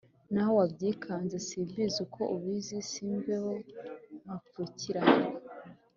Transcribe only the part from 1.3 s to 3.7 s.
Si mbizi uko ubizi Simveho